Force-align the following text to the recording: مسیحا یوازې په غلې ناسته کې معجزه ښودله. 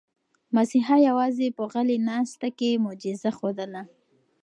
مسیحا 0.55 0.95
یوازې 1.09 1.47
په 1.57 1.63
غلې 1.71 1.97
ناسته 2.09 2.47
کې 2.57 2.81
معجزه 2.83 3.29
ښودله. 3.37 3.81